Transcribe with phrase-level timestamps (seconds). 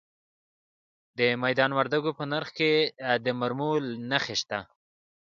[1.17, 2.71] د میدان وردګو په نرخ کې
[3.23, 3.71] د مرمرو
[4.09, 4.59] نښې شته.